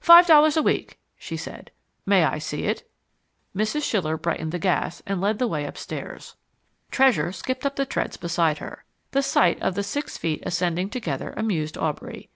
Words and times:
"Five 0.00 0.26
dollars 0.26 0.56
a 0.56 0.62
week," 0.62 0.98
she 1.18 1.36
said. 1.36 1.70
"May 2.06 2.24
I 2.24 2.38
see 2.38 2.62
it?" 2.62 2.90
Mrs. 3.54 3.82
Schiller 3.82 4.16
brightened 4.16 4.50
the 4.50 4.58
gas 4.58 5.02
and 5.06 5.20
led 5.20 5.38
the 5.38 5.46
way 5.46 5.66
upstairs. 5.66 6.34
Treasure 6.90 7.30
skipped 7.30 7.66
up 7.66 7.76
the 7.76 7.84
treads 7.84 8.16
beside 8.16 8.56
her. 8.56 8.86
The 9.10 9.22
sight 9.22 9.60
of 9.60 9.74
the 9.74 9.82
six 9.82 10.16
feet 10.16 10.42
ascending 10.46 10.88
together 10.88 11.34
amused 11.36 11.76
Aubrey. 11.76 12.30